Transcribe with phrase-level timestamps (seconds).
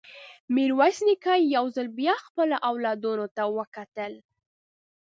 [0.53, 4.13] ميرويس نيکه يو ځل بيا خپلو اولادونو ته وکتل.